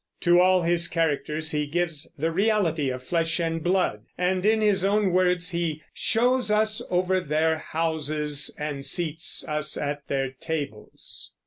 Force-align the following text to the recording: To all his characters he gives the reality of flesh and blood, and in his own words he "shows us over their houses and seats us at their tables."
To 0.21 0.39
all 0.39 0.63
his 0.63 0.87
characters 0.87 1.51
he 1.51 1.67
gives 1.67 2.11
the 2.17 2.31
reality 2.31 2.89
of 2.89 3.03
flesh 3.03 3.39
and 3.39 3.61
blood, 3.63 4.01
and 4.17 4.43
in 4.47 4.59
his 4.59 4.83
own 4.83 5.11
words 5.11 5.51
he 5.51 5.83
"shows 5.93 6.49
us 6.49 6.81
over 6.89 7.19
their 7.19 7.59
houses 7.59 8.49
and 8.57 8.83
seats 8.83 9.45
us 9.47 9.77
at 9.77 10.07
their 10.07 10.31
tables." 10.31 11.31